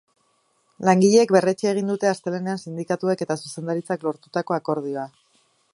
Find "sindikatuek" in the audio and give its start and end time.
2.63-3.21